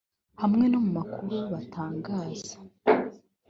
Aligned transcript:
hamwe 0.41 0.65
no 0.71 0.79
mu 0.83 0.89
makuru 0.97 1.35
batangaza 1.51 2.53